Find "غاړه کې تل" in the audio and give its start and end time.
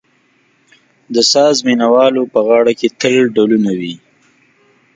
2.47-3.15